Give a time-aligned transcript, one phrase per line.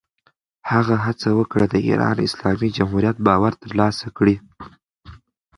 [0.71, 4.35] هغه هڅه وکړه، د ایران اسلامي جمهوریت باور ترلاسه کړي.